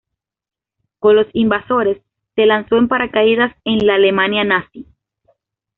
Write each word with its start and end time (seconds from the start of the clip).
Con 0.97 1.15
los 1.15 1.27
invasores, 1.33 2.01
se 2.33 2.47
lanzó 2.47 2.75
en 2.77 2.87
paracaídas 2.87 3.55
en 3.65 3.85
la 3.85 3.93
Alemania 3.93 4.43
nazi. 4.43 4.87